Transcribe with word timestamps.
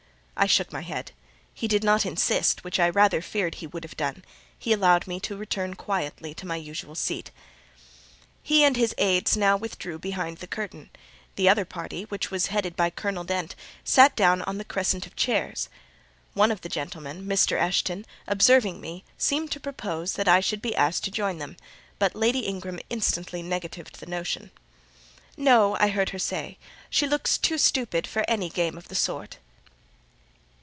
I 0.37 0.47
shook 0.47 0.73
my 0.73 0.81
head. 0.81 1.11
He 1.53 1.67
did 1.67 1.83
not 1.83 2.03
insist, 2.03 2.63
which 2.63 2.79
I 2.79 2.89
rather 2.89 3.21
feared 3.21 3.55
he 3.55 3.67
would 3.67 3.83
have 3.83 3.95
done; 3.95 4.25
he 4.57 4.73
allowed 4.73 5.05
me 5.05 5.19
to 5.19 5.37
return 5.37 5.75
quietly 5.75 6.33
to 6.33 6.47
my 6.47 6.55
usual 6.55 6.95
seat. 6.95 7.29
He 8.41 8.63
and 8.63 8.75
his 8.75 8.95
aids 8.97 9.37
now 9.37 9.55
withdrew 9.55 9.99
behind 9.99 10.37
the 10.39 10.47
curtain: 10.47 10.89
the 11.35 11.47
other 11.47 11.63
party, 11.63 12.05
which 12.05 12.31
was 12.31 12.47
headed 12.47 12.75
by 12.75 12.89
Colonel 12.89 13.23
Dent, 13.23 13.55
sat 13.83 14.15
down 14.15 14.41
on 14.41 14.57
the 14.57 14.65
crescent 14.65 15.05
of 15.05 15.15
chairs. 15.15 15.69
One 16.33 16.49
of 16.51 16.61
the 16.61 16.69
gentlemen, 16.69 17.27
Mr. 17.27 17.55
Eshton, 17.61 18.03
observing 18.27 18.81
me, 18.81 19.03
seemed 19.19 19.51
to 19.51 19.59
propose 19.59 20.13
that 20.13 20.27
I 20.27 20.39
should 20.39 20.61
be 20.63 20.75
asked 20.75 21.03
to 21.03 21.11
join 21.11 21.37
them; 21.37 21.55
but 21.99 22.15
Lady 22.15 22.39
Ingram 22.47 22.79
instantly 22.89 23.43
negatived 23.43 23.99
the 23.99 24.07
notion. 24.07 24.49
"No," 25.37 25.77
I 25.79 25.89
heard 25.89 26.09
her 26.09 26.19
say: 26.19 26.57
"she 26.89 27.05
looks 27.05 27.37
too 27.37 27.59
stupid 27.59 28.07
for 28.07 28.25
any 28.27 28.49
game 28.49 28.75
of 28.75 28.87
the 28.87 28.95
sort." 28.95 29.37